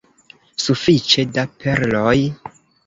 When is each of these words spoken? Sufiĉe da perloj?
Sufiĉe 0.63 1.27
da 1.37 1.47
perloj? 1.63 2.19